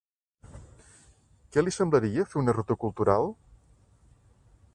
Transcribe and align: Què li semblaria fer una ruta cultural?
Què 1.57 1.63
li 1.65 1.75
semblaria 1.77 2.27
fer 2.33 2.43
una 2.45 2.57
ruta 2.61 2.79
cultural? 2.85 3.33